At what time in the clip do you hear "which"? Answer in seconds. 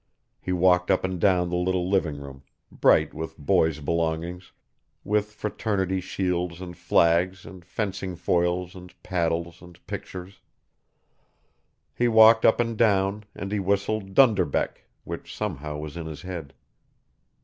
15.03-15.37